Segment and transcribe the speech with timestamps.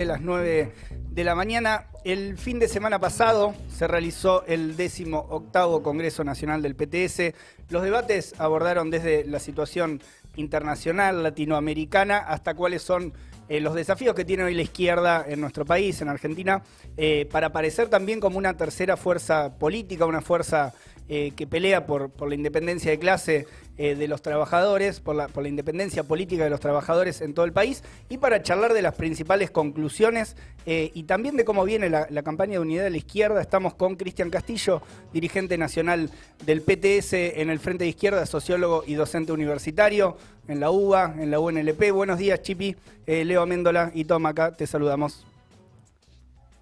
[0.00, 0.72] de las 9
[1.10, 1.84] de la mañana.
[2.04, 7.34] El fin de semana pasado se realizó el décimo octavo Congreso Nacional del PTS.
[7.68, 10.00] Los debates abordaron desde la situación
[10.36, 13.12] internacional, latinoamericana, hasta cuáles son
[13.50, 16.62] eh, los desafíos que tiene hoy la izquierda en nuestro país, en Argentina,
[16.96, 20.72] eh, para aparecer también como una tercera fuerza política, una fuerza
[21.10, 23.46] eh, que pelea por, por, la independencia de clase
[23.76, 27.52] de los trabajadores, por la, por la, independencia política de los trabajadores en todo el
[27.52, 30.36] país, y para charlar de las principales conclusiones
[30.66, 33.40] y también de cómo viene la, la, campaña de unidad de la izquierda.
[33.40, 36.10] Estamos con Cristian Castillo, dirigente nacional
[36.44, 41.30] del PTS en el Frente de Izquierda, sociólogo y docente universitario en la UBA, en
[41.30, 41.90] la UNLP.
[41.92, 42.76] Buenos días, Chipi.
[43.06, 45.26] Leo Améndola y Tom acá, te saludamos.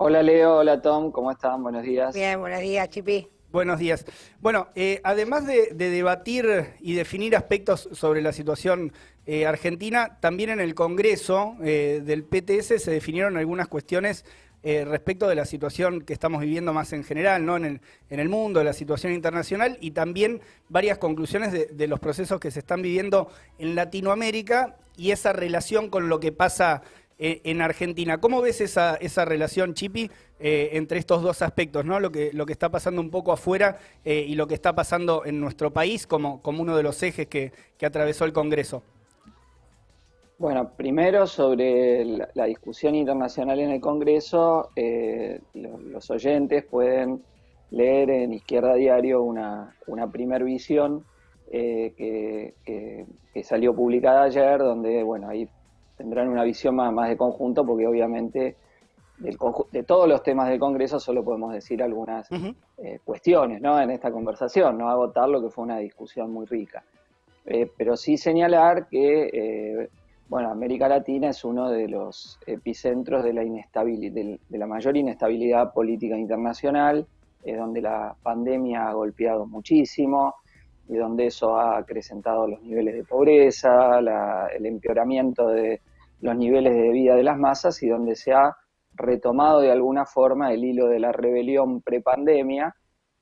[0.01, 1.61] Hola Leo, hola Tom, ¿cómo están?
[1.61, 2.15] Buenos días.
[2.15, 3.29] Bien, buenos días, Chipi.
[3.51, 4.05] Buenos días.
[4.43, 8.93] Bueno, eh, además de, de, debatir y definir aspectos sobre la situación
[9.25, 14.25] eh, argentina, también en el Congreso eh, del PTS se definieron algunas cuestiones
[14.61, 17.57] respecto de la situación que estamos viviendo más en general, ¿no?
[17.57, 22.39] En el, en el mundo, la situación internacional y también varias conclusiones de, los procesos
[22.39, 26.83] que se están viviendo en Latinoamérica y esa relación con lo que pasa
[27.61, 28.21] Argentina.
[28.21, 31.99] ¿Cómo ves esa, relación, Chipi, eh, entre estos dos aspectos, ¿no?
[31.99, 35.25] Lo que, lo que está pasando un poco afuera eh, y lo que está pasando
[35.25, 38.83] en nuestro país como, como uno de los ejes que, que atravesó el Congreso?
[40.39, 47.25] Bueno, primero sobre la, discusión internacional en el Congreso, eh, los, los, oyentes pueden
[47.73, 51.05] leer en Izquierda Diario una, una primer visión
[51.51, 55.49] que, que, que, salió publicada ayer, donde, bueno, ahí
[55.99, 58.57] tendrán una visión más, más de conjunto, porque obviamente
[59.19, 59.37] del
[59.73, 62.55] de todos los temas del Congreso solo podemos decir algunas uh -huh.
[62.79, 63.81] eh, cuestiones ¿no?
[63.81, 66.85] en esta conversación, no agotar lo que fue una discusión muy rica.
[67.45, 69.89] Eh, pero sí señalar que eh,
[70.29, 74.97] bueno, América Latina es uno de los epicentros de la, inestabilidad, de, de la mayor
[74.97, 77.07] inestabilidad política internacional,
[77.45, 80.35] donde la pandemia ha golpeado muchísimo,
[80.89, 85.81] y donde eso ha acrecentado los niveles de pobreza, la, el empeoramiento de
[86.21, 88.57] los niveles de vida de las masas y donde se ha
[88.95, 92.75] retomado de alguna forma el hilo de la rebelión prepandemia,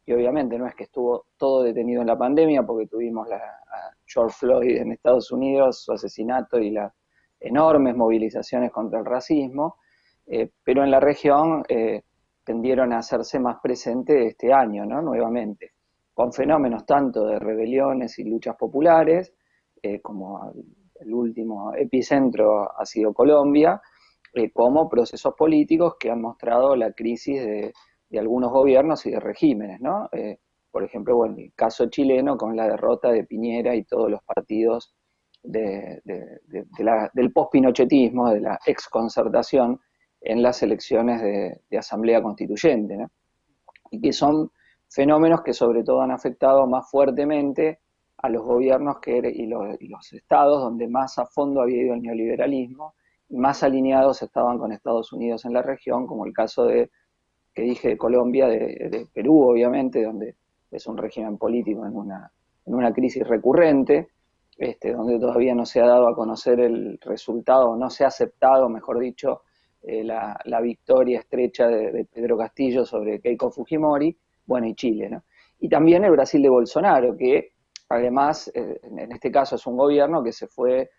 [0.07, 3.91] y obviamente no es que estuvo todo detenido en la pandemia, porque tuvimos la, a
[4.07, 6.93] George Floyd en Estados Unidos, su asesinato y las
[7.41, 9.77] enormes movilizaciones contra el racismo,
[10.27, 12.03] eh, pero en la región eh,
[12.45, 15.03] tendieron a hacerse más presente este año, ¿no?
[15.03, 15.73] Nuevamente.
[16.15, 19.34] Con fenómenos tanto de rebeliones y luchas populares,
[19.83, 20.53] eh, como
[21.01, 23.81] el último epicentro ha sido Colombia,
[24.34, 27.73] eh, como procesos políticos que han mostrado la crisis de,
[28.19, 30.09] algunos gobiernos y de regímenes, ¿no?
[30.12, 30.39] Eh,
[30.71, 34.95] por ejemplo, bueno, el caso chileno con la derrota de Piñera y todos los partidos
[35.43, 39.81] de, del post-pinochetismo, de la exconcertación
[40.21, 43.11] en las elecciones de, asamblea constituyente, ¿no?
[43.91, 44.51] Y que son
[44.89, 47.81] fenómenos que sobre todo han afectado más fuertemente
[48.19, 52.94] a los gobiernos que, y, los, estados donde más a fondo había ido el neoliberalismo
[53.28, 56.91] y más alineados estaban con Estados Unidos en la región, como el caso de,
[57.54, 60.37] que dije, Colombia, de, de Perú, obviamente, donde
[60.71, 62.31] es un régimen político en una,
[62.65, 64.09] en una crisis recurrente,
[64.56, 68.69] este, donde todavía no se ha dado a conocer el resultado, no se ha aceptado,
[68.69, 69.43] mejor dicho,
[69.83, 74.16] eh, la, la, victoria estrecha de, de Pedro Castillo sobre Keiko Fujimori,
[74.47, 75.25] bueno, y Chile, ¿no?
[75.60, 77.50] Y también el Brasil de Bolsonaro, que
[77.88, 80.91] además, eh, en este caso es un gobierno que se fue,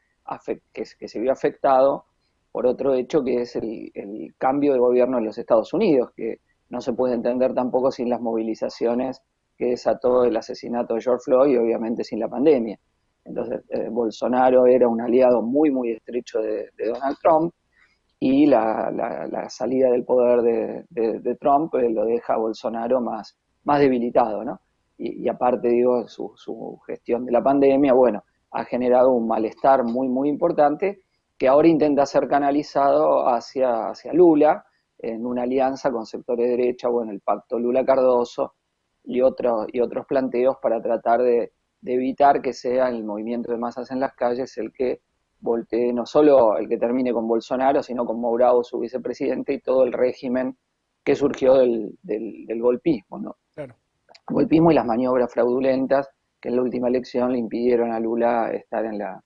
[0.73, 2.05] que, que, se vio afectado
[2.51, 6.39] por otro hecho que es el, el, cambio de gobierno en los Estados Unidos, que
[6.69, 9.21] no se puede entender tampoco sin las movilizaciones
[9.57, 12.77] que desató el asesinato de George Floyd y obviamente sin la pandemia.
[13.25, 17.53] Entonces, eh, Bolsonaro era un aliado muy, muy estrecho de, Donald Trump,
[18.19, 22.37] y la, la, la, salida del poder de, de, de Trump eh, lo deja a
[22.37, 24.59] Bolsonaro más, más debilitado, ¿no?
[24.97, 30.08] Y, aparte, digo, su, su, gestión de la pandemia, bueno, ha generado un malestar muy,
[30.09, 31.02] muy importante
[31.38, 34.66] que ahora intenta ser canalizado hacia, hacia Lula
[34.97, 38.55] en una alianza con sectores de derecha, bueno, el pacto Lula-Cardoso
[39.03, 41.52] y, otro, y otros planteos para tratar de,
[41.82, 45.02] de evitar que sea el movimiento de masas en las calles el que
[45.40, 49.84] voltee no solo el que termine con Bolsonaro, sino con Mourao, su vicepresidente, y todo
[49.84, 50.58] el régimen
[51.03, 53.35] que surgió del, del, del golpismo, ¿no?
[53.53, 53.76] Claro.
[54.28, 56.09] Golpismo y las maniobras fraudulentas
[56.40, 59.22] que en la última elección le impidieron a Lula estar en la,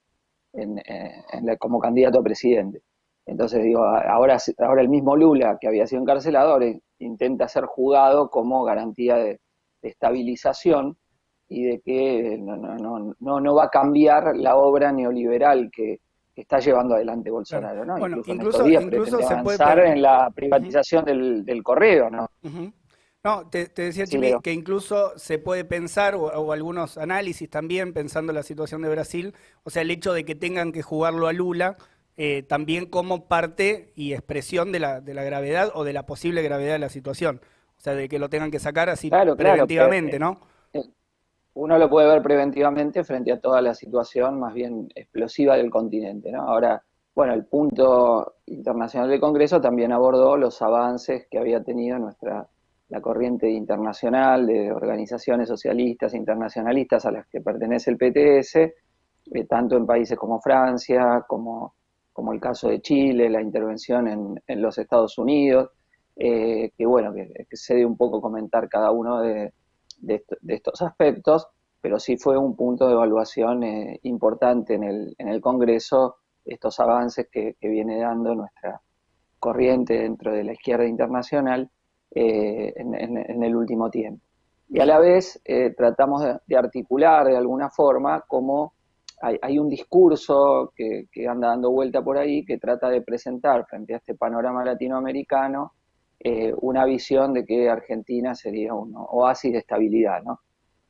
[0.53, 2.81] en, eh, en la, como candidato a presidente.
[3.25, 6.59] Entonces digo, ahora, ahora el mismo Lula, que había sido encarcelado,
[6.99, 9.39] intenta ser jugado como garantía de,
[9.81, 10.97] de estabilización
[11.47, 15.99] y de que no, no, no, no, va a cambiar la obra neoliberal que,
[16.33, 17.99] está llevando adelante Bolsonaro, ¿no?
[17.99, 22.27] Bueno, incluso, incluso, se avanzar en la privatización del, correo, ¿no?
[23.23, 24.05] No, te, decía,
[24.41, 29.35] que incluso se puede pensar, o, algunos análisis también, pensando en la situación de Brasil,
[29.63, 31.77] o sea, el hecho de que tengan que jugarlo a Lula,
[32.17, 36.41] eh, también como parte y expresión de la, de la gravedad o de la posible
[36.41, 37.41] gravedad de la situación.
[37.77, 40.39] O sea, de que lo tengan que sacar así preventivamente, ¿no?
[40.73, 40.83] Eh,
[41.53, 46.31] uno lo puede ver preventivamente frente a toda la situación más bien explosiva del continente,
[46.31, 46.41] ¿no?
[46.41, 46.83] Ahora,
[47.13, 52.47] bueno, el punto internacional del Congreso también abordó los avances que había tenido nuestra
[52.91, 59.77] la corriente internacional de organizaciones socialistas internacionalistas a las que pertenece el PTS, eh, tanto
[59.77, 61.75] en países como Francia, como,
[62.11, 64.09] como, el caso de Chile, la intervención
[64.45, 65.69] en, los Estados Unidos,
[66.17, 69.53] eh, que bueno, que, se dé un poco comentar cada uno de,
[70.49, 71.47] estos aspectos,
[71.79, 76.77] pero sí fue un punto de evaluación eh, importante en el, en el Congreso, estos
[76.81, 78.81] avances que, que viene dando nuestra
[79.39, 81.71] corriente dentro de la izquierda internacional
[82.13, 84.21] eh, en, el último tiempo.
[84.67, 88.73] Y a la vez eh, tratamos de, articular de alguna forma cómo
[89.21, 93.97] hay, un discurso que, anda dando vuelta por ahí que trata de presentar frente a
[93.97, 95.73] este panorama latinoamericano
[96.19, 100.39] eh, una visión de que Argentina sería un oasis de estabilidad, ¿no?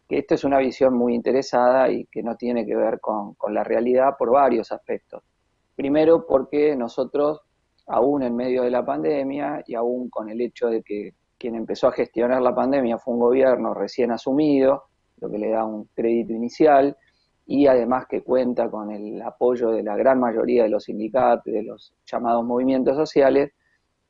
[0.07, 3.53] Que esto es una visión muy interesada y que no tiene que ver con, con
[3.53, 5.23] la realidad por varios aspectos.
[5.75, 7.41] Primero porque nosotros
[7.91, 11.87] aún en medio de la pandemia y aún con el hecho de que quien empezó
[11.87, 14.83] a gestionar la pandemia fue un gobierno recién asumido,
[15.19, 16.95] lo que le da un crédito inicial,
[17.45, 21.63] y además que cuenta con el apoyo de la gran mayoría de los sindicatos, de
[21.63, 23.51] los llamados movimientos sociales,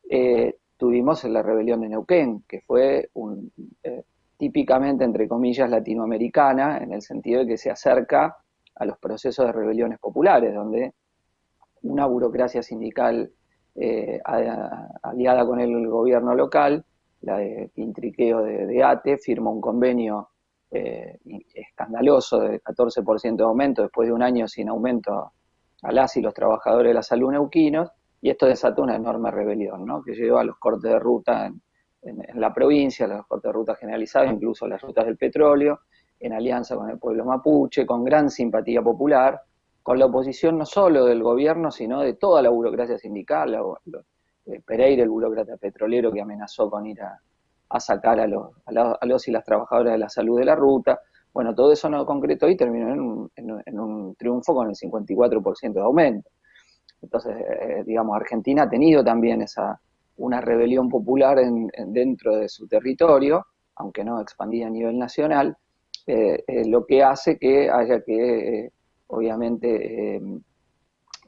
[0.10, 3.52] eh, tuvimos la rebelión de Neuquén, que fue un,
[3.82, 4.04] eh,
[4.38, 8.38] típicamente, entre comillas, latinoamericana, en el sentido de que se acerca
[8.76, 10.94] a los procesos de rebeliones populares, donde
[11.82, 13.32] una burocracia sindical
[13.84, 16.86] eh, aliada con el gobierno local,
[17.22, 20.30] la de Quintriqueo de, ATE, firmó un convenio
[20.70, 21.18] eh,
[21.56, 25.32] escandaloso de 14% de aumento después de un año sin aumento
[25.82, 27.90] a las y los trabajadores de la salud neuquinos,
[28.22, 30.04] y esto desató una enorme rebelión, ¿no?
[30.04, 31.62] que llevó a los cortes de ruta en,
[32.36, 35.80] la provincia, los cortes de ruta generalizados, incluso las rutas del petróleo,
[36.20, 39.42] en alianza con el pueblo mapuche, con gran simpatía popular,
[39.84, 43.58] con la oposición no solo del gobierno, sino de toda la burocracia sindical,
[44.46, 49.28] eh, Pereira, el burócrata petrolero que amenazó con ir a, sacar a los, a, los,
[49.28, 51.00] y las trabajadoras de la salud de la ruta.
[51.34, 56.30] Bueno, todo eso no concretó y terminó en un, triunfo con el 54% de aumento.
[57.02, 59.80] Entonces, eh, digamos, Argentina ha tenido también esa
[60.18, 63.46] una rebelión popular en, dentro de su territorio,
[63.76, 65.58] aunque no expandida a nivel nacional,
[66.06, 68.72] eh, lo que hace que haya que
[69.12, 70.22] obviamente, eh,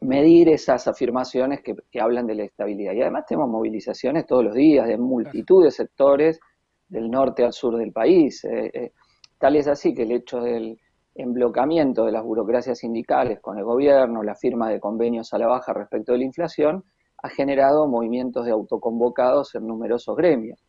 [0.02, 2.94] medir esas afirmaciones que, hablan de la estabilidad.
[2.94, 6.40] Y además tenemos movilizaciones todos los días de multitud de sectores
[6.88, 8.44] del norte al sur del país.
[8.46, 8.92] Eh, eh,
[9.38, 10.78] tal es así que el hecho del
[11.16, 15.74] emblocamiento de las burocracias sindicales con el gobierno, la firma de convenios a la baja
[15.74, 16.84] respecto de la inflación,
[17.22, 20.60] ha generado movimientos de autoconvocados en numerosos gremios.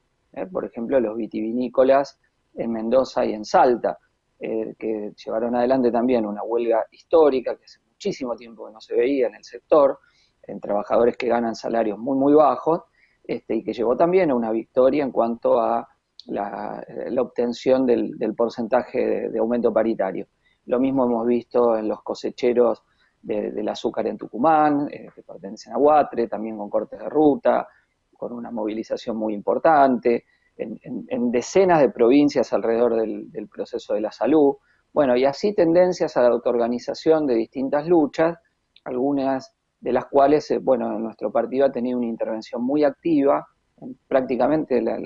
[0.53, 2.19] Por ejemplo, los vitivinícolas
[2.55, 3.99] en Mendoza y en Salta,
[4.39, 8.95] eh, que llevaron adelante también una huelga histórica que hace muchísimo tiempo que no se
[8.95, 9.99] veía en el sector,
[10.43, 12.83] en trabajadores que ganan salarios muy, muy bajos,
[13.23, 15.89] este, y que llevó también a una victoria en cuanto a
[16.27, 16.85] la,
[17.19, 20.27] obtención del, porcentaje de, aumento paritario.
[20.67, 22.83] Lo mismo hemos visto en los cosecheros
[23.23, 27.67] del azúcar en Tucumán, eh, que pertenecen a Huatre, también con cortes de ruta,
[28.13, 30.25] con una movilización muy importante
[30.57, 34.57] en, decenas de provincias alrededor del, proceso de la salud.
[34.93, 38.39] Bueno, y así tendencias a la autoorganización de distintas luchas,
[38.85, 43.47] algunas de las cuales, eh, bueno, nuestro partido ha tenido una intervención muy activa
[43.81, 44.97] en prácticamente la,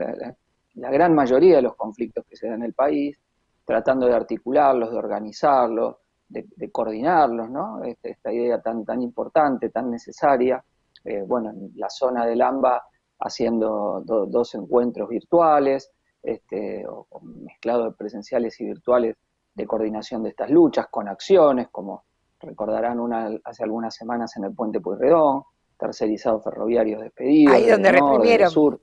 [0.91, 3.19] gran mayoría de los conflictos que se dan en el país,
[3.65, 5.97] tratando de articularlos, de organizarlos,
[6.29, 7.83] de, coordinarlos, ¿no?
[7.83, 10.63] Este, esta idea tan, tan importante, tan necesaria.
[11.05, 12.83] Eh, bueno, en la zona del AMBA
[13.19, 15.91] haciendo dos encuentros virtuales,
[16.23, 19.17] este, o, mezclados de presenciales y virtuales
[19.55, 22.05] de coordinación de estas luchas, con acciones, como
[22.41, 25.43] recordarán una hace algunas semanas en el puente Pueyrredón,
[25.79, 27.55] tercerizados ferroviarios despedidos.
[27.55, 28.51] Ahí donde reprimieron.
[28.51, 28.81] Sur.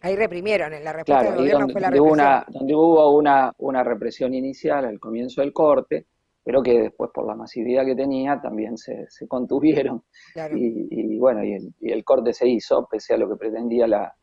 [0.00, 2.12] Ahí reprimieron, en la respuesta del gobierno donde, fue la represión.
[2.12, 6.06] Una, donde hubo una, una represión inicial al comienzo del corte,
[6.46, 10.04] pero que después por la masividad que tenía también se, contuvieron.
[10.54, 14.14] Y, bueno, y el, corte se hizo, pese a lo que pretendía la,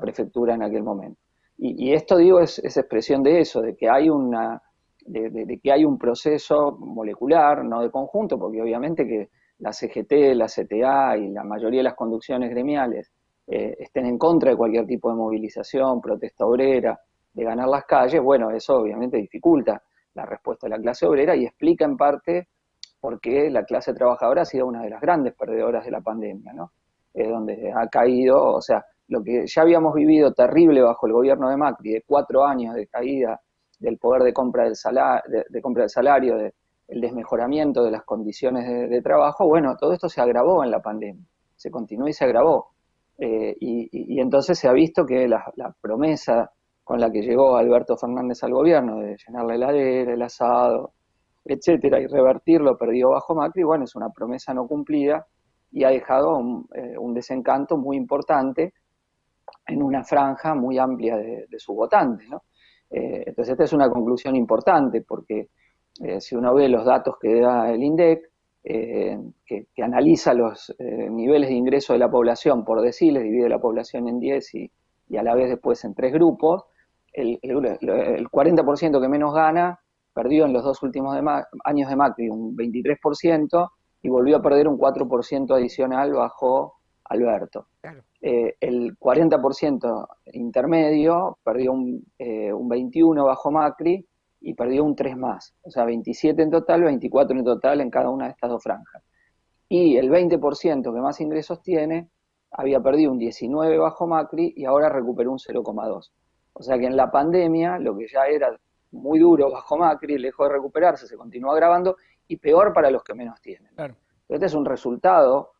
[0.00, 1.20] prefectura en aquel momento.
[1.56, 4.60] Y, esto, digo, es, expresión de eso, de que hay una...
[5.06, 9.28] De, que hay un proceso molecular, no de conjunto, porque obviamente que
[9.60, 13.12] la CGT, la CTA y la mayoría de las conducciones gremiales
[13.46, 17.00] eh, estén en contra de cualquier tipo de movilización, protesta obrera,
[17.32, 19.80] de ganar las calles, bueno, eso obviamente dificulta
[20.18, 22.48] la respuesta de la clase obrera y explica en parte
[23.00, 26.52] por qué la clase trabajadora ha sido una de las grandes perdedoras de la pandemia,
[26.52, 26.72] ¿no?
[27.14, 31.56] donde ha caído, o sea, lo que ya habíamos vivido terrible bajo el gobierno de
[31.56, 33.40] Macri, de cuatro años de caída
[33.78, 36.36] del poder de compra del salario, de, compra del salario,
[36.88, 41.24] el desmejoramiento de las condiciones de, trabajo, bueno, todo esto se agravó en la pandemia,
[41.56, 42.70] se continuó y se agravó.
[43.18, 46.50] Eh, y, entonces se ha visto que la, promesa
[46.88, 50.94] con la que llegó Alberto Fernández al gobierno de llenar la heladera, el asado,
[51.44, 55.26] etcétera, y revertirlo perdido bajo Macri, bueno, es una promesa no cumplida
[55.70, 58.72] y ha dejado un, eh, desencanto muy importante
[59.66, 62.26] en una franja muy amplia de, sus votantes.
[62.88, 65.50] Eh, entonces esta es una conclusión importante porque
[66.02, 68.30] eh, si uno ve los datos que da el INDEC,
[68.64, 74.08] eh, que, analiza los niveles de ingreso de la población por deciles, divide la población
[74.08, 74.70] en 10 y,
[75.18, 76.64] a la vez después en tres grupos,
[77.18, 79.78] el, 40% que menos gana
[80.12, 81.16] perdió en los dos últimos
[81.64, 83.70] años de Macri un 23%
[84.02, 87.66] y volvió a perder un 4% adicional bajo Alberto.
[88.20, 94.06] el 40% intermedio perdió un, un 21% bajo Macri
[94.40, 98.10] y perdió un 3 más, o sea, 27 en total, 24 en total en cada
[98.10, 99.02] una de estas dos franjas.
[99.68, 102.08] Y el 20% que más ingresos tiene
[102.50, 106.10] había perdido un 19 bajo Macri y ahora recuperó un 0,2.
[106.58, 108.50] O sea que en la pandemia, lo que ya era
[108.90, 111.96] muy duro bajo Macri, lejos de recuperarse, se continuó agravando
[112.26, 113.72] y peor para los que menos tienen.
[114.28, 115.52] Este es un resultado,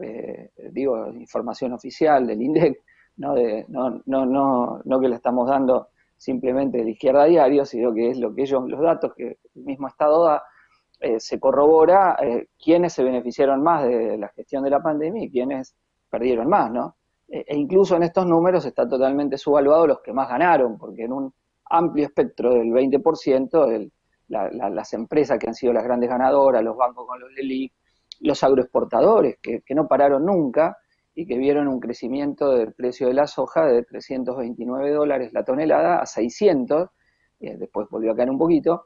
[0.00, 2.82] eh, digo, información oficial del INDEC,
[3.16, 7.92] no, de, no, no, no, no que le estamos dando simplemente de izquierda diario, sino
[7.92, 10.42] que es lo que ellos, los datos que el mismo Estado da,
[11.00, 15.30] eh, se corrobora eh, quiénes se beneficiaron más de la gestión de la pandemia y
[15.30, 15.74] quiénes
[16.08, 16.94] perdieron más, ¿no?
[17.32, 21.14] E, e incluso en estos números está totalmente subvaluado los que más ganaron, porque en
[21.14, 21.34] un
[21.70, 23.90] amplio espectro del 20%,
[24.28, 27.72] las empresas que han sido las grandes ganadoras, los bancos con los LELIC,
[28.20, 30.76] los agroexportadores, que, no pararon nunca,
[31.14, 36.00] y que vieron un crecimiento del precio de la soja de 329 dólares la tonelada
[36.00, 36.88] a 600,
[37.40, 38.84] eh, después volvió a caer un poquito,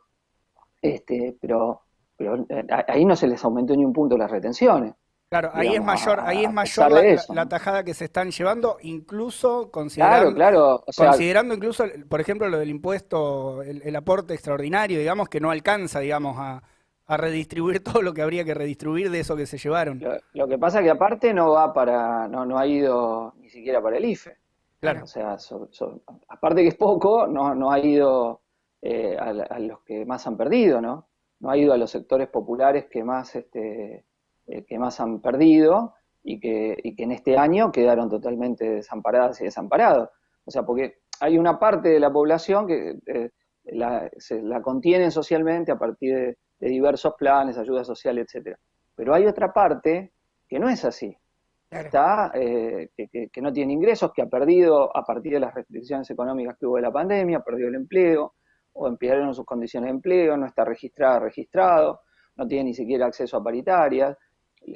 [0.80, 1.82] este, pero,
[2.16, 4.94] pero eh, ahí no se les aumentó ni un punto las retenciones.
[5.28, 6.92] Claro, ahí es mayor, ahí es mayor
[7.34, 12.70] la, tajada que se están llevando, incluso considerando, claro, considerando incluso, por ejemplo, lo del
[12.70, 16.62] impuesto, el aporte extraordinario, digamos, que no alcanza, digamos, a,
[17.06, 20.02] a redistribuir todo lo que habría que redistribuir de eso que se llevaron.
[20.32, 23.96] Lo, que pasa que aparte no va para, no, no ha ido ni siquiera para
[23.96, 24.36] el IFE.
[24.80, 25.04] Claro.
[25.04, 25.36] O sea,
[26.28, 28.42] aparte que es poco, no, no ha ido
[28.82, 31.08] eh, a, los que más han perdido, ¿no?
[31.40, 34.04] No ha ido a los sectores populares que más, este,
[34.46, 39.40] eh, que más han perdido y que, y que en este año quedaron totalmente desamparadas
[39.40, 40.10] y desamparados.
[40.44, 43.30] O sea, porque hay una parte de la población que eh,
[43.64, 48.58] la, se, la contienen socialmente a partir de de diversos planes, ayuda social, etcétera.
[48.94, 50.12] Pero hay otra parte
[50.48, 51.16] que no es así.
[51.68, 56.56] Está, eh, que, no tiene ingresos, que ha perdido a partir de las restricciones económicas
[56.58, 58.34] que hubo de la pandemia, perdió el empleo,
[58.72, 62.02] o empeoraron sus condiciones de empleo, no está registrada, registrado,
[62.36, 64.16] no tiene ni siquiera acceso a paritarias,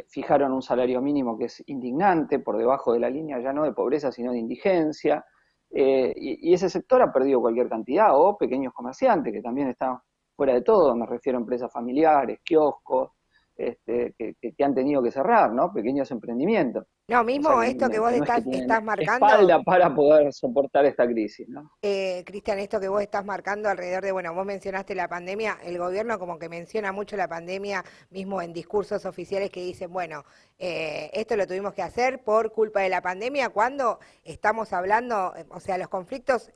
[0.09, 3.73] fijaron un salario mínimo que es indignante, por debajo de la línea ya no de
[3.73, 5.25] pobreza, sino de indigencia,
[5.71, 9.99] eh, y, y, ese sector ha perdido cualquier cantidad, o pequeños comerciantes, que también están
[10.35, 13.11] fuera de todo, me refiero a empresas familiares, kioscos,
[13.61, 15.73] este, que, han tenido que cerrar, ¿no?
[15.73, 16.87] Pequeños emprendimientos.
[17.09, 18.45] No, mismo esto que, vos estás,
[18.83, 19.27] marcando.
[19.27, 21.73] Espalda para poder soportar esta crisis, ¿no?
[21.83, 25.77] Eh, Cristian, esto que vos estás marcando alrededor de, bueno, vos mencionaste la pandemia, el
[25.77, 30.25] gobierno como que menciona mucho la pandemia, mismo en discursos oficiales que dicen, bueno,
[30.59, 35.61] eh, esto lo tuvimos que hacer por culpa de la pandemia, cuando estamos hablando, o
[35.61, 36.51] sea, los conflictos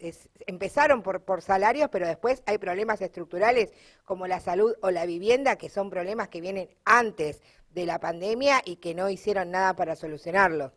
[0.46, 3.73] empezaron por, por salarios, pero después hay problemas estructurales
[4.04, 8.56] como la salud o la vivienda, que son problemas que vienen antes de la pandemia
[8.64, 10.72] y que no hicieron nada para solucionarlo.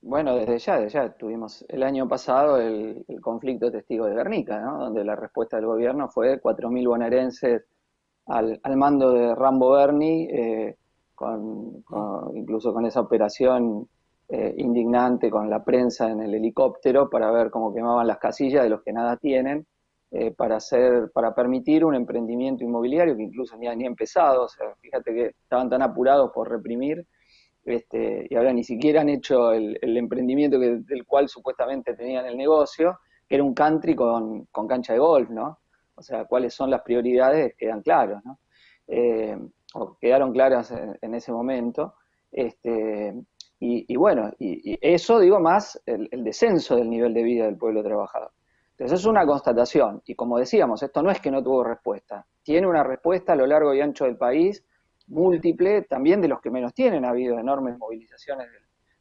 [0.00, 4.78] Bueno, desde ya, desde ya tuvimos el año pasado el, conflicto testigo de Guernica, ¿no?
[4.78, 7.64] donde la respuesta del gobierno fue 4.000 bonaerenses
[8.26, 10.76] al, al, mando de Rambo Berni, eh,
[11.14, 11.84] con,
[12.34, 13.88] incluso con esa operación
[14.28, 18.68] eh, indignante con la prensa en el helicóptero para ver cómo quemaban las casillas de
[18.68, 19.66] los que nada tienen.
[20.10, 24.74] Eh, para hacer, para permitir un emprendimiento inmobiliario que incluso ni, ni empezado, o sea,
[24.80, 27.06] fíjate que estaban tan apurados por reprimir,
[27.68, 33.00] este, y ahora ni siquiera han hecho el, emprendimiento del cual supuestamente tenían el negocio,
[33.28, 35.58] que era un country con, cancha de golf, ¿no?
[35.94, 38.38] O sea, cuáles son las prioridades quedan claros, ¿no?
[38.86, 39.36] Eh,
[39.74, 40.72] o quedaron claras
[41.02, 41.94] en, ese momento.
[42.32, 43.14] Este,
[43.60, 48.30] y, bueno, y, eso digo más el, descenso del nivel de vida del pueblo trabajador.
[48.78, 52.68] Entonces es una constatación, y como decíamos, esto no es que no tuvo respuesta, tiene
[52.68, 54.64] una respuesta a lo largo y ancho del país,
[55.08, 58.46] múltiple, también de los que menos tienen, ha habido enormes movilizaciones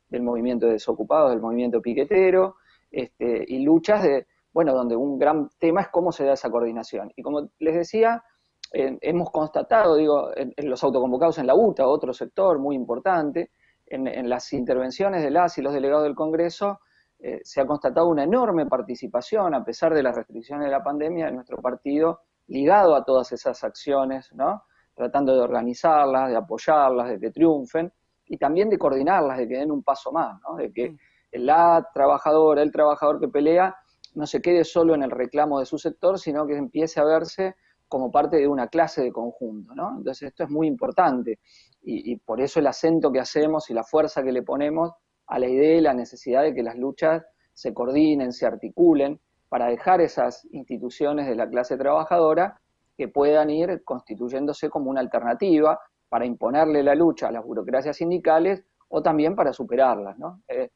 [0.09, 2.55] del, movimiento de desocupados, del movimiento piquetero,
[2.89, 7.11] este, y luchas de, bueno, donde un gran tema es cómo se da esa coordinación.
[7.15, 8.23] Y como les decía,
[8.71, 13.51] hemos constatado, digo, en, los autoconvocados en la UTA, otro sector muy importante,
[13.85, 16.79] en, las intervenciones de las y los delegados del Congreso,
[17.19, 21.25] eh, se ha constatado una enorme participación, a pesar de las restricciones de la pandemia,
[21.25, 24.63] de nuestro partido, ligado a todas esas acciones, ¿no?
[24.93, 27.91] tratando de organizarlas, de apoyarlas, de que triunfen,
[28.25, 30.55] y también de coordinarlas, de que den un paso más, ¿no?
[30.55, 30.95] de que
[31.31, 33.75] la trabajadora, el trabajador que pelea,
[34.15, 37.55] no se quede solo en el reclamo de su sector, sino que empiece a verse
[37.87, 39.97] como parte de una clase de conjunto, ¿no?
[39.97, 41.39] Entonces esto es muy importante
[41.81, 44.91] y, por eso el acento que hacemos y la fuerza que le ponemos
[45.27, 49.19] a la idea y la necesidad de que las luchas se coordinen, se articulen,
[49.49, 52.59] para dejar esas instituciones de la clase trabajadora
[52.97, 55.79] que puedan ir constituyéndose como una alternativa
[56.09, 60.41] para imponerle la lucha a las burocracias sindicales o también para superarlas, ¿no?
[60.47, 60.71] Eh,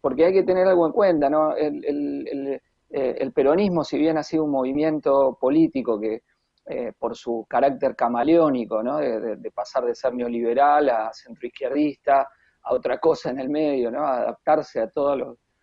[0.00, 1.54] porque hay que tener algo en cuenta, ¿no?
[1.56, 6.22] El, eh, el peronismo, si bien ha sido un movimiento político que
[6.70, 8.98] eh, por su carácter camaleónico, ¿no?
[8.98, 12.28] de, pasar de ser neoliberal a centroizquierdista,
[12.68, 14.00] a otra cosa en el medio, ¿no?
[14.04, 15.18] a adaptarse a todos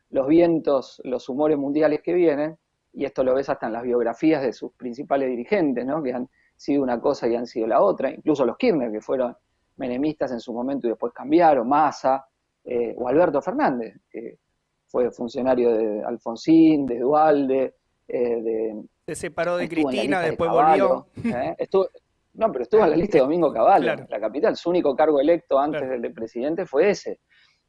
[0.10, 2.58] los, vientos, los humores mundiales que vienen,
[2.94, 6.02] y esto lo ves hasta en las biografías de sus principales dirigentes, ¿no?
[6.02, 9.36] que han sido una cosa y han sido la otra, incluso los Kirchner, que fueron
[9.78, 12.26] menemistas en su momento y después cambiaron, Massa,
[12.64, 14.40] eh, o Alberto Fernández, que
[14.88, 17.76] fue funcionario de Alfonsín, de Dualde,
[18.08, 21.08] eh, de se separó de Cristina, después volvió.
[21.24, 21.56] ¿eh?
[22.36, 24.56] No, pero estuvo en la lista de Domingo Caballo, la capital.
[24.56, 27.20] Su único cargo electo antes del de presidente fue ese,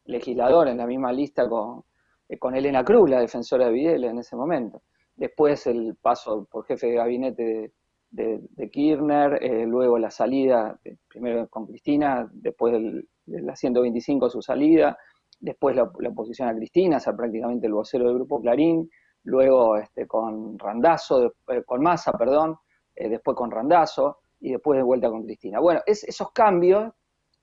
[0.04, 1.82] legislador en la misma lista con,
[2.28, 4.82] eh, con Elena Cruz, la defensora de Vidal en ese momento.
[5.14, 7.72] Después el paso por jefe de gabinete
[8.10, 14.96] de, Kirchner, eh, luego la salida, primero con Cristina, después de la 125 su salida,
[15.40, 18.88] después la, la oposición a Cristina, ser prácticamente el vocero del Grupo Clarín,
[19.26, 22.56] luego este, con Randazo, eh, con Massa, perdón,
[22.94, 25.60] eh, después con Randazo y después de vuelta con Cristina.
[25.60, 26.92] Bueno, es, esos cambios,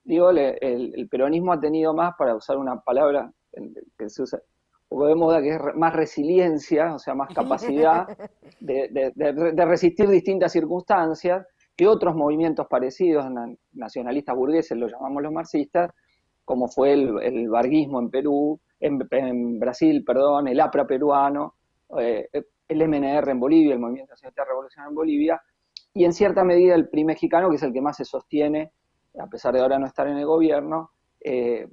[0.04, 3.32] digo, el, peronismo ha tenido más, para usar una palabra
[3.98, 8.08] que se usa un poco de moda, que es más resiliencia, o sea, más capacidad
[8.60, 13.26] de, resistir distintas circunstancias que otros movimientos parecidos,
[13.72, 15.92] nacionalistas burgueses, lo llamamos los marxistas,
[16.46, 21.56] como fue el, el varguismo en Perú, en, en Brasil, perdón, el APRA peruano,
[21.98, 22.30] eh,
[22.68, 25.42] el MNR en Bolivia, el Movimiento Nacional Revolución en Bolivia,
[25.94, 28.72] y en cierta medida el PRI mexicano, que es el que más se sostiene,
[29.20, 31.68] a pesar de ahora no estar en el gobierno, eh,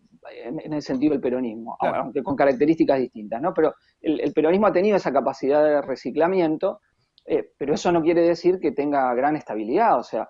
[0.44, 3.54] en, el sentido del peronismo, aunque con características distintas, ¿no?
[3.54, 6.80] Pero el, peronismo ha tenido esa capacidad de reciclamiento,
[7.24, 10.28] eh, pero eso no quiere decir que tenga gran estabilidad, o sea,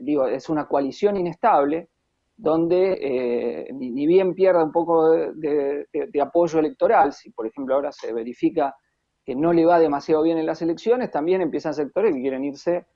[0.00, 1.88] digo, es una coalición inestable
[2.36, 5.86] donde ni, bien pierda un poco de,
[6.22, 8.76] apoyo electoral, si por ejemplo ahora se verifica
[9.24, 12.86] que no le va demasiado bien en las elecciones, también empiezan sectores que quieren irse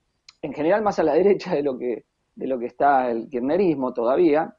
[0.42, 3.92] en general más a la derecha de lo que, de lo que está el kirchnerismo
[3.92, 4.55] todavía,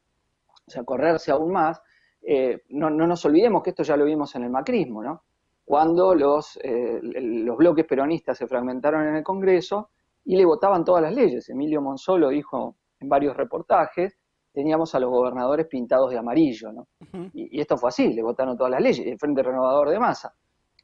[0.67, 1.81] o sea, correrse aún más.
[2.21, 5.23] Eh, no, nos olvidemos que esto ya lo vimos en el macrismo, ¿no?
[5.65, 9.89] Cuando los, eh, los bloques peronistas se fragmentaron en el Congreso
[10.25, 11.49] y le votaban todas las leyes.
[11.49, 14.17] Emilio Monsolo dijo en varios reportajes,
[14.53, 16.87] teníamos a los gobernadores pintados de amarillo, ¿no?
[17.33, 20.35] y, y, esto fue así, le votaron todas las leyes, el Frente Renovador de Masa.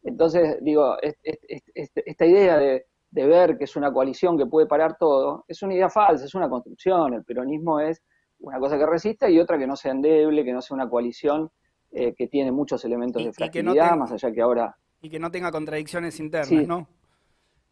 [0.04, 2.86] Entonces, digo, esta idea de,
[3.26, 6.50] ver que es una coalición que puede parar todo, es una idea falsa, es una
[6.50, 7.14] construcción.
[7.14, 8.04] El peronismo es
[8.40, 11.50] una cosa que resista y otra que no sea endeble, que no sea una coalición
[11.92, 14.76] eh, que tiene muchos elementos de fragilidad, más allá que ahora...
[15.02, 16.88] Y que no tenga contradicciones internas, ¿no?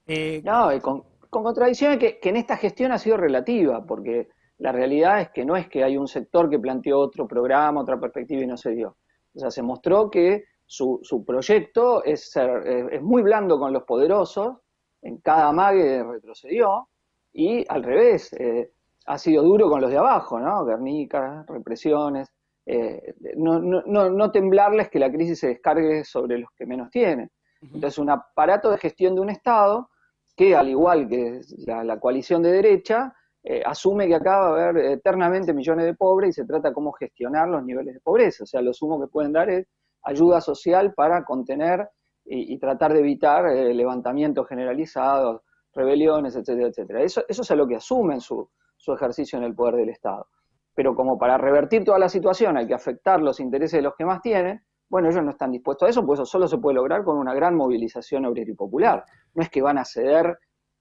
[0.08, 4.30] Eh, no, con, contradicciones que, que en esta gestión ha sido relativa, porque
[4.60, 8.00] la realidad es que no es que hay un sector que planteó otro programa, otra
[8.00, 8.98] perspectiva y no se dio.
[9.34, 13.84] O sea, se mostró que su, su proyecto es, ser, es muy blando con los
[13.84, 14.58] poderosos,
[15.06, 16.90] en cada mague retrocedió,
[17.32, 18.72] y al revés, eh,
[19.06, 20.66] ha sido duro con los de abajo, ¿no?
[20.66, 22.34] Guernica, represiones,
[22.66, 27.30] eh, no, no, no, temblarles que la crisis se descargue sobre los que menos tienen.
[27.62, 29.90] Entonces, un aparato de gestión de un Estado
[30.36, 33.14] que, al igual que la, coalición de derecha,
[33.44, 36.92] eh, asume que acá va a haber eternamente millones de pobres y se trata cómo
[36.94, 38.44] gestionar los niveles de pobreza.
[38.44, 39.68] O sea, lo sumo que pueden dar es
[40.02, 41.88] ayuda social para contener
[42.26, 45.42] y, tratar de evitar eh, levantamientos generalizados,
[45.74, 47.02] rebeliones, etcétera, etcétera.
[47.02, 50.28] Eso, eso es lo que asumen su, su ejercicio en el poder del Estado.
[50.74, 54.06] Pero como para revertir toda la situación hay que afectar los intereses de los que
[54.06, 57.04] más tienen, bueno, ellos no están dispuestos a eso, pues eso solo se puede lograr
[57.04, 59.06] con una gran movilización obrera y popular.
[59.34, 60.38] No es que van a ceder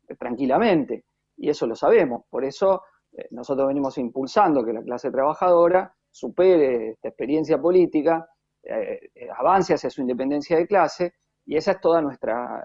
[0.09, 1.05] eh, tranquilamente,
[1.37, 2.23] y eso lo sabemos.
[2.31, 8.27] Por eso eh, nosotros venimos impulsando que la clase trabajadora supere esta experiencia política,
[9.37, 11.13] avance hacia su independencia de clase,
[11.47, 12.63] y esa es toda nuestra,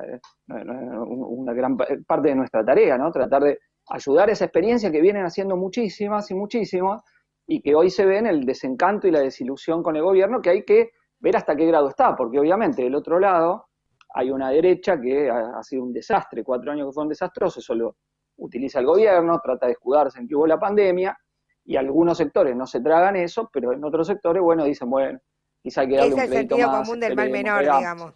[0.47, 3.11] una gran parte de nuestra tarea, ¿no?
[3.11, 7.03] Tratar de ayudar a esa experiencia que vienen haciendo muchísimas y muchísimas,
[7.45, 10.51] y que hoy se ve en el desencanto y la desilusión con el gobierno, que
[10.51, 13.65] hay que ver hasta qué grado está, porque obviamente del otro lado
[14.13, 17.97] hay una derecha que ha, sido un desastre, cuatro años que fueron desastrosos, solo
[18.37, 21.17] utiliza el gobierno, trata de escudarse en que hubo la pandemia,
[21.65, 25.19] y algunos sectores no se tragan eso, pero en otros sectores, bueno, dicen, bueno,
[25.61, 28.13] quizá hay que darle un crédito Es el sentido común del mal menor, digamos.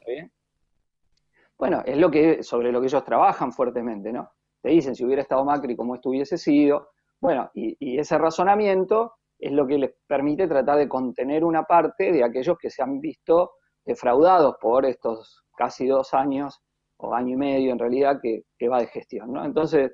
[1.64, 4.32] Bueno, es lo que, sobre lo que ellos trabajan fuertemente, ¿no?
[4.62, 6.90] Te dicen, si hubiera estado Macri, como esto hubiese sido.
[7.22, 12.22] Bueno, y ese razonamiento es lo que les permite tratar de contener una parte de
[12.22, 13.52] aquellos que se han visto
[13.86, 16.60] defraudados por estos casi dos años
[16.98, 19.32] o año y medio en realidad que, va de gestión.
[19.32, 19.46] ¿no?
[19.46, 19.90] Entonces,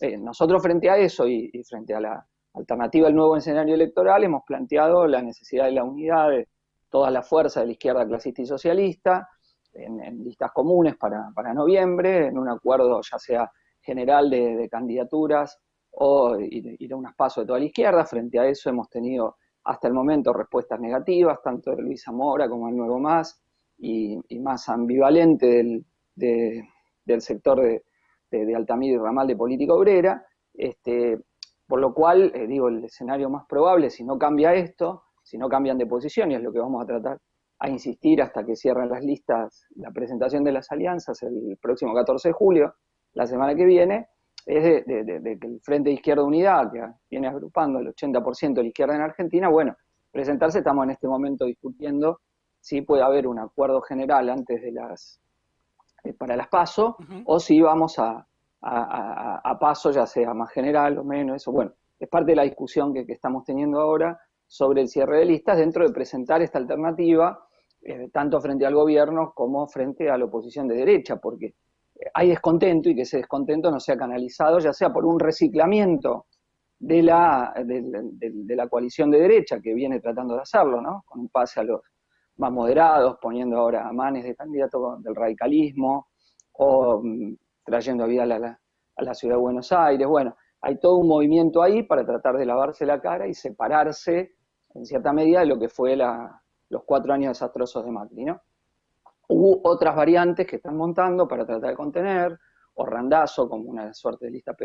[0.00, 4.40] eh, nosotros frente a eso y, frente a la alternativa del nuevo escenario electoral hemos
[4.46, 6.48] planteado la necesidad de la unidad de
[6.88, 9.28] toda la fuerza de la izquierda clasista y socialista
[9.74, 15.58] en, listas comunes para, noviembre, en un acuerdo ya sea general de candidaturas
[15.92, 18.04] o ir, a unas pasos de toda la izquierda.
[18.04, 22.68] Frente a eso hemos tenido hasta el momento respuestas negativas, tanto de Luis Zamora como
[22.68, 23.42] el Nuevo Más,
[23.78, 25.82] y, más ambivalente
[26.14, 27.82] del, sector de,
[28.30, 30.24] de, Altamira y Ramal de Política Obrera.
[30.52, 31.18] Este,
[31.66, 35.48] por lo cual, eh, digo, el escenario más probable, si no cambia esto, si no
[35.48, 37.20] cambian de posición, y es lo que vamos a tratar
[37.60, 42.28] a insistir hasta que cierren las listas la presentación de las alianzas el próximo 14
[42.28, 42.74] de julio,
[43.12, 44.08] la semana que viene,
[44.46, 48.68] es de, que el Frente de Izquierda Unidad, que viene agrupando el 80% de la
[48.68, 49.76] izquierda en Argentina, bueno,
[50.10, 52.20] presentarse, estamos en este momento discutiendo
[52.58, 55.20] si puede haber un acuerdo general antes de las
[56.04, 56.96] eh, para las PASO,
[57.26, 58.26] o si vamos a,
[58.62, 62.92] a, paso, ya sea más general o menos, eso, bueno, es parte de la discusión
[62.92, 67.46] que, estamos teniendo ahora sobre el cierre de listas dentro de presentar esta alternativa,
[67.82, 71.54] eh, tanto frente al gobierno como frente a la oposición de derecha, porque
[72.14, 76.26] hay descontento y que ese descontento no sea canalizado, ya sea por un reciclamiento
[76.78, 81.02] de la, de, la coalición de derecha que viene tratando de hacerlo, ¿no?
[81.06, 81.80] Con un pase a los
[82.36, 86.08] más moderados, poniendo ahora a manes de candidato del radicalismo,
[86.52, 90.06] o mm, trayendo a vida a la, ciudad de Buenos Aires.
[90.06, 94.32] Bueno, hay todo un movimiento ahí para tratar de lavarse la cara y separarse,
[94.74, 95.96] en cierta medida, de lo que fue
[96.70, 98.40] los cuatro años desastrosos de Macri, ¿no?
[99.28, 102.38] Hubo otras variantes que están montando para tratar de contener,
[102.74, 104.56] o Randazo como una suerte de lista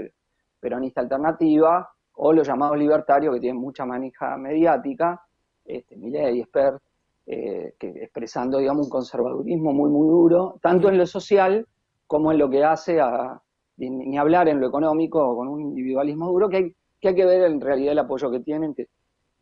[0.60, 5.22] peronista alternativa, o los llamados libertarios que tienen mucha manija mediática,
[5.66, 6.82] este, Millet y Spert,
[7.28, 11.68] eh, que expresando, digamos, un conservadurismo muy, muy duro, tanto en lo social
[12.08, 13.42] como en lo que hace a,
[13.78, 17.44] ni, hablar en lo económico, con un individualismo duro, que hay, que hay que ver
[17.44, 18.88] en realidad el apoyo que tienen, que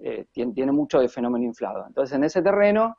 [0.06, 1.86] eh, tiene, mucho de fenómeno inflado.
[1.88, 2.98] Entonces, en ese terreno,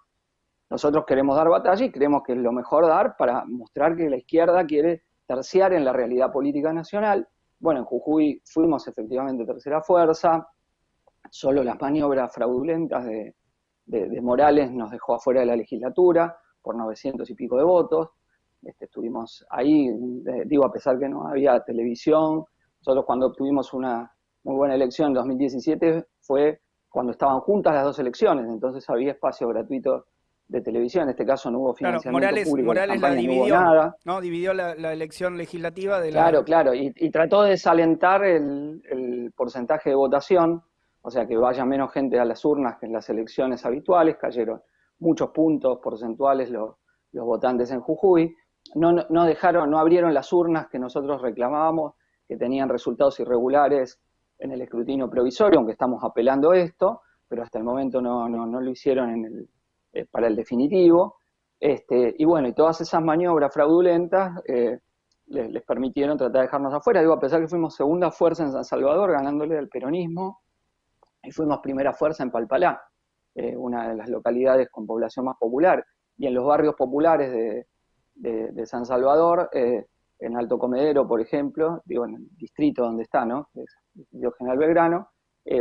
[0.70, 4.16] nosotros queremos dar batalla y creemos que es lo mejor dar para mostrar que la
[4.16, 7.28] izquierda quiere terciar en la realidad política nacional.
[7.58, 10.48] Bueno, en Jujuy fuimos efectivamente tercera fuerza,
[11.30, 13.34] solo las maniobras fraudulentas de,
[14.22, 18.08] Morales nos dejó afuera de la legislatura por 900 y pico de votos.
[18.62, 19.90] Este, estuvimos ahí,
[20.46, 22.46] digo, a pesar que no había televisión,
[22.80, 24.10] nosotros cuando obtuvimos una
[24.42, 26.62] muy buena elección en 2017 fue
[26.94, 30.06] cuando estaban juntas las dos elecciones, entonces había espacio gratuito
[30.46, 34.54] de televisión, en este caso no hubo financiamiento Morales, público, Morales la dividió, no, dividió
[34.54, 36.20] la, elección legislativa de la...
[36.20, 40.62] Claro, claro, y, trató de desalentar el, porcentaje de votación,
[41.02, 44.62] o sea, que vaya menos gente a las urnas que en las elecciones habituales, cayeron
[45.00, 46.76] muchos puntos porcentuales los,
[47.10, 48.36] los votantes en Jujuy,
[48.76, 51.94] no, no dejaron, no abrieron las urnas que nosotros reclamábamos,
[52.28, 53.98] que tenían resultados irregulares
[54.38, 58.60] en el escrutinio provisorio, aunque estamos apelando esto, pero hasta el momento no, no, no
[58.60, 59.48] lo hicieron
[59.92, 61.16] eh, para el definitivo.
[61.58, 64.78] Este, y bueno, y todas esas maniobras fraudulentas eh,
[65.26, 67.00] les, permitieron tratar de dejarnos afuera.
[67.00, 70.42] Digo, a pesar que fuimos segunda fuerza en San Salvador, ganándole al peronismo,
[71.22, 72.82] y fuimos primera fuerza en Palpalá,
[73.34, 75.84] eh, una de las localidades con población más popular.
[76.16, 77.66] Y en los barrios populares de,
[78.52, 83.48] de, San Salvador, en Alto Comedero, por ejemplo, digo, en el distrito donde está, ¿no?
[84.38, 85.08] General Belgrano,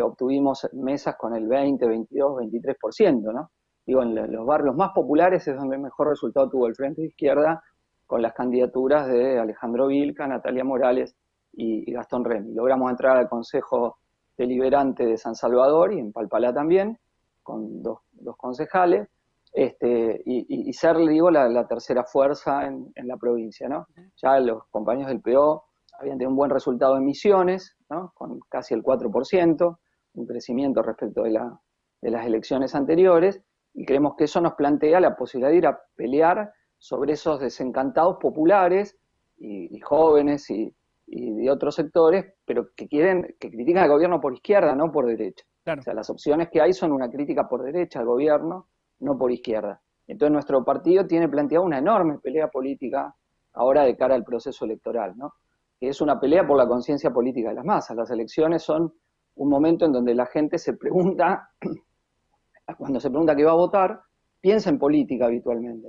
[0.04, 3.52] obtuvimos mesas con el 20, 22, 23%, ¿no?
[3.86, 7.63] digo, en los barrios más populares es donde mejor resultado tuvo el Frente de Izquierda
[8.06, 11.15] con las candidaturas de Alejandro Vilca, Natalia Morales
[11.54, 12.54] y, Gastón Remy.
[12.54, 13.98] Logramos entrar al Consejo
[14.38, 16.98] deliberante de San Salvador y en Palpalá también,
[17.41, 18.00] con dos,
[18.38, 19.08] concejales,
[19.52, 23.88] este, y, ser, digo, la, tercera fuerza en, la provincia, ¿no?
[24.15, 25.63] Ya los compañeros del PO
[25.99, 28.12] habían tenido un buen resultado en Misiones, ¿no?
[28.15, 29.77] Con casi el 4%,
[30.15, 31.60] un crecimiento respecto de, la,
[32.01, 33.41] de las elecciones anteriores,
[33.73, 38.17] y creemos que eso nos plantea la posibilidad de ir a pelear sobre esos desencantados
[38.19, 38.97] populares
[39.38, 40.73] y, jóvenes y,
[41.06, 45.45] de otros sectores, pero que quieren, que critican al gobierno por izquierda, no por derecha.
[45.65, 48.67] O sea, las opciones que hay son una crítica por derecha al gobierno,
[48.99, 49.82] no por izquierda.
[50.08, 53.15] Entonces nuestro partido tiene planteado una enorme pelea política
[53.53, 55.34] ahora de cara al proceso electoral, ¿no?
[55.79, 57.95] Que es una pelea por la conciencia política de las masas.
[57.97, 58.93] Las elecciones son
[59.36, 61.49] un momento en donde la gente se pregunta,
[62.77, 64.01] cuando se pregunta qué va a votar,
[64.39, 65.88] piensa en política habitualmente.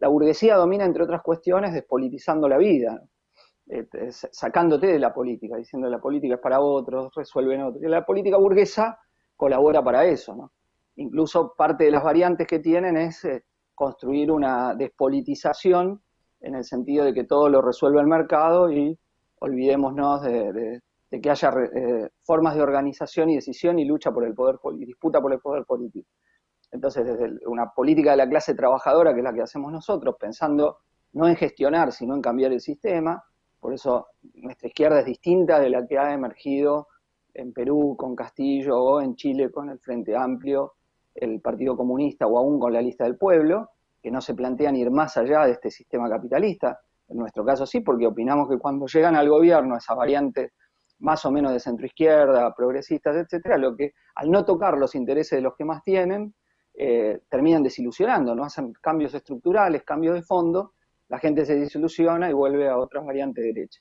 [0.00, 3.02] La, burguesía domina, entre otras cuestiones, despolitizando la vida,
[3.68, 7.82] eh, sacándote de la política, diciendo la política es para otros, resuelven otros.
[7.82, 8.98] Y la política burguesa
[9.34, 10.52] colabora para eso.
[10.96, 16.02] Incluso parte de las variantes que tienen es eh, construir una despolitización
[16.44, 18.96] en el sentido de que todo lo resuelve el mercado y
[19.40, 20.80] olvidémonos de,
[21.10, 25.20] que haya eh, formas de organización y decisión y lucha por el poder y disputa
[25.20, 26.08] por el poder político.
[26.70, 30.78] Entonces, desde una política de la clase trabajadora, que es la que hacemos nosotros, pensando
[31.12, 33.22] no en gestionar, sino en cambiar el sistema,
[33.60, 36.88] por eso nuestra izquierda es distinta de la que ha emergido
[37.32, 40.74] en Perú con Castillo o en Chile con el Frente Amplio,
[41.14, 43.70] el Partido Comunista o aún con la lista del pueblo,
[44.04, 46.78] que no se plantean ir más allá de este sistema capitalista.
[47.08, 50.52] En nuestro caso sí, porque opinamos que cuando llegan al gobierno esa variante
[50.98, 55.40] más o menos de centroizquierda, progresistas, etcétera, lo que al no tocar los intereses de
[55.40, 56.34] los que más tienen,
[56.74, 58.44] eh, terminan desilusionando, ¿no?
[58.44, 60.74] Hacen cambios estructurales, cambios de fondo,
[61.08, 63.80] la gente se desilusiona y vuelve a otras variantes derecha.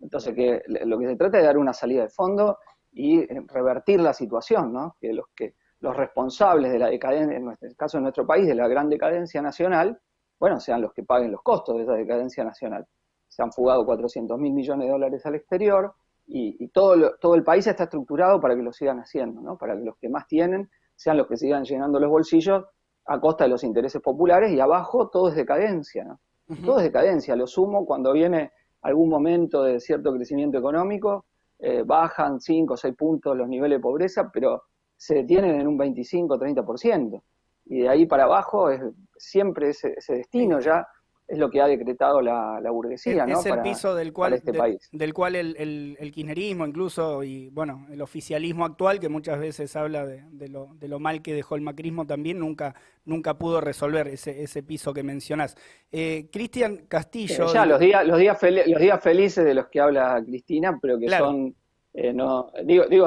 [0.00, 2.58] Entonces, que lo que se trata es de dar una salida de fondo
[2.92, 4.96] y revertir la situación, ¿no?
[5.00, 8.54] Que los que los responsables de la decadencia, en nuestro caso en nuestro país, de
[8.54, 10.00] la gran decadencia nacional,
[10.38, 12.86] bueno, sean los que paguen los costos de esa decadencia nacional.
[13.28, 15.92] Se han fugado 400 mil millones de dólares al exterior
[16.26, 19.58] y, todo, todo el país está estructurado para que lo sigan haciendo, ¿no?
[19.58, 22.64] Para que los que más tienen sean los que sigan llenando los bolsillos
[23.06, 26.20] a costa de los intereses populares y abajo todo es decadencia, ¿no?
[26.64, 31.24] Todo es decadencia, lo sumo cuando viene algún momento de cierto crecimiento económico,
[31.58, 34.64] eh, bajan 5 o 6 puntos los niveles de pobreza, pero
[35.02, 37.20] se detienen en un 25 o 30%.
[37.64, 38.80] Y de ahí para abajo es
[39.16, 40.86] siempre ese destino ya
[41.26, 43.40] es lo que ha decretado la, burguesía, ¿no?
[43.40, 44.88] Es el piso del cual, este país.
[44.92, 50.06] del cual el, el, kirchnerismo incluso y bueno, el oficialismo actual, que muchas veces habla
[50.06, 52.74] de, lo, de lo mal que dejó el macrismo también, nunca,
[53.06, 55.56] nunca pudo resolver ese, ese piso que mencionás.
[55.90, 57.46] Eh, Cristian Castillo...
[57.52, 61.08] ya, los días, los, días los días felices de los que habla Cristina, pero que
[61.08, 61.56] son...
[61.94, 63.06] Eh, no, digo, digo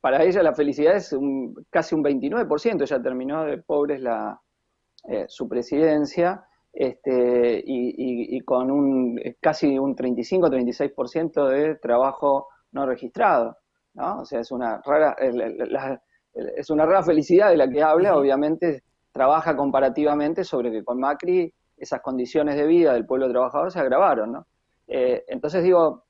[0.00, 4.40] para ella la felicidad es un, casi un 29%, ya terminó de pobres la,
[5.08, 13.56] eh, su presidencia, este, y, con un casi un 35-36% de trabajo no registrado,
[13.94, 14.20] ¿no?
[14.20, 15.16] O sea, es una rara,
[16.34, 21.52] es una rara felicidad de la que habla, obviamente trabaja comparativamente sobre que con Macri
[21.76, 24.46] esas condiciones de vida del pueblo trabajador se agravaron, ¿no?
[24.86, 26.04] Eh, entonces digo,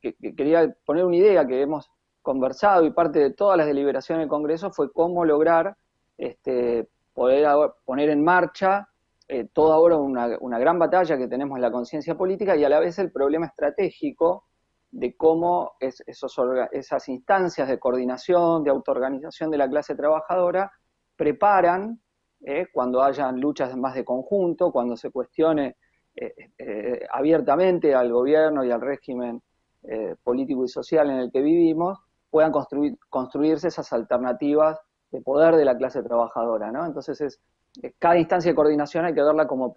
[0.00, 1.90] que, quería poner una idea que hemos
[2.22, 5.76] conversado y parte de todas las deliberaciones del Congreso fue cómo lograr
[6.18, 7.46] este, poder
[7.84, 8.88] poner en marcha
[9.28, 12.78] eh, toda ahora una, gran batalla que tenemos en la conciencia política y a la
[12.78, 14.44] vez el problema estratégico
[14.90, 20.70] de cómo esas instancias de coordinación, de autoorganización de la clase trabajadora
[21.16, 22.00] preparan,
[22.40, 25.76] eh, cuando hayan luchas más de conjunto, cuando se cuestione
[26.14, 29.42] eh, abiertamente al gobierno y al régimen
[30.22, 31.98] político y social en el que vivimos,
[32.30, 34.78] puedan construir, construirse esas alternativas
[35.10, 36.72] de poder de la clase trabajadora.
[36.72, 36.84] ¿no?
[36.84, 37.40] Entonces es
[37.82, 39.74] eh, cada instancia de coordinación hay que verla como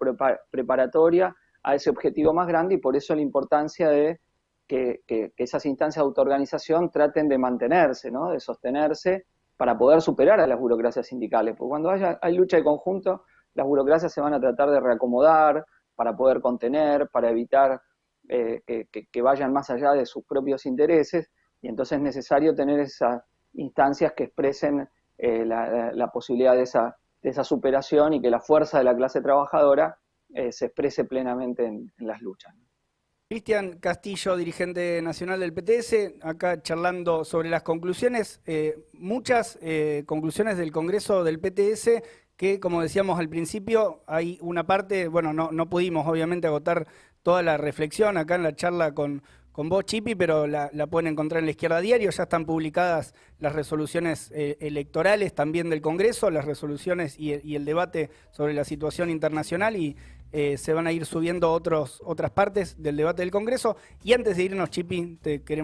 [0.51, 4.19] preparatoria a ese objetivo más grande y por eso la importancia de
[4.67, 5.01] que,
[5.35, 8.29] esas instancias de autoorganización traten de mantenerse, ¿no?
[8.29, 9.25] de sostenerse
[9.57, 11.55] para poder superar a las burocracias sindicales.
[11.57, 13.23] Porque cuando haya, hay lucha de conjunto,
[13.55, 17.81] las burocracias se van a tratar de reacomodar para poder contener, para evitar
[18.31, 18.61] eh,
[18.91, 21.31] que, vayan más allá de sus propios intereses,
[21.63, 24.87] y entonces es necesario tener esas instancias que expresen
[25.17, 29.97] eh, la posibilidad de esa superación y que la fuerza de la clase trabajadora
[30.31, 32.53] eh, se exprese plenamente en, las luchas.
[33.27, 38.41] Cristian Castillo, dirigente nacional del PTS, acá charlando sobre las conclusiones,
[38.93, 39.59] muchas
[40.05, 42.01] conclusiones del Congreso del PTS
[42.39, 46.87] que, como decíamos al principio, hay una parte, bueno, no, no pudimos obviamente agotar
[47.29, 51.41] toda la reflexión acá en la charla con, con vos, Chipi, pero la, pueden encontrar
[51.41, 52.09] en la izquierda diario.
[52.09, 58.09] Ya están publicadas las resoluciones eh, electorales también del Congreso, las resoluciones y, el debate
[58.31, 59.95] sobre la situación internacional y
[60.31, 63.77] eh, se van a ir subiendo otros, otras partes del debate del Congreso.
[64.03, 65.57] Y antes de irnos, Chipi, te queremos...